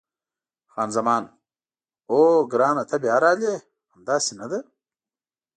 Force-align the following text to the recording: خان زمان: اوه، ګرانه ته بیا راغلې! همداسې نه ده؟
خان 0.71 0.89
زمان: 0.97 1.23
اوه، 2.11 2.47
ګرانه 2.51 2.83
ته 2.89 2.95
بیا 3.03 3.15
راغلې! 3.23 3.55
همداسې 3.93 4.31
نه 4.39 4.45
ده؟ 4.51 4.59